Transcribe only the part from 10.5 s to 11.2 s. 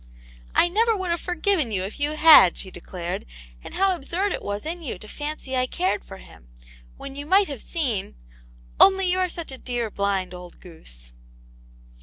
goose."